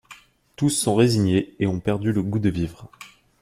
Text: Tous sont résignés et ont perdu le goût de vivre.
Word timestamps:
Tous 0.55 0.69
sont 0.71 0.95
résignés 0.95 1.53
et 1.59 1.67
ont 1.67 1.79
perdu 1.79 2.11
le 2.11 2.23
goût 2.23 2.39
de 2.39 2.49
vivre. 2.49 2.89